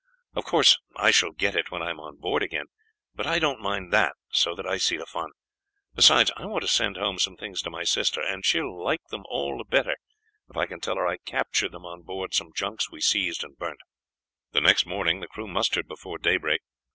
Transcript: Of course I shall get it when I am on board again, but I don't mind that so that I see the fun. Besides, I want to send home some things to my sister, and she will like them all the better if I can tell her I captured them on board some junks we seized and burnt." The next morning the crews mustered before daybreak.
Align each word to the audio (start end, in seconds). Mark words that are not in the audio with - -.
Of 0.33 0.45
course 0.45 0.79
I 0.95 1.11
shall 1.11 1.29
get 1.31 1.55
it 1.55 1.69
when 1.69 1.83
I 1.83 1.91
am 1.91 1.99
on 1.99 2.15
board 2.17 2.41
again, 2.41 2.65
but 3.13 3.27
I 3.27 3.37
don't 3.37 3.61
mind 3.61 3.93
that 3.93 4.13
so 4.31 4.55
that 4.55 4.65
I 4.65 4.77
see 4.77 4.97
the 4.97 5.05
fun. 5.05 5.29
Besides, 5.93 6.31
I 6.35 6.47
want 6.47 6.63
to 6.63 6.67
send 6.67 6.97
home 6.97 7.19
some 7.19 7.35
things 7.35 7.61
to 7.61 7.69
my 7.69 7.83
sister, 7.83 8.19
and 8.19 8.43
she 8.43 8.59
will 8.61 8.83
like 8.83 9.03
them 9.11 9.21
all 9.29 9.59
the 9.59 9.63
better 9.63 9.95
if 10.49 10.57
I 10.57 10.65
can 10.65 10.79
tell 10.79 10.95
her 10.95 11.05
I 11.05 11.17
captured 11.17 11.71
them 11.71 11.85
on 11.85 12.01
board 12.01 12.33
some 12.33 12.49
junks 12.55 12.89
we 12.89 12.99
seized 12.99 13.43
and 13.43 13.55
burnt." 13.57 13.81
The 14.53 14.61
next 14.61 14.87
morning 14.87 15.19
the 15.19 15.27
crews 15.27 15.51
mustered 15.51 15.87
before 15.87 16.17
daybreak. 16.17 16.61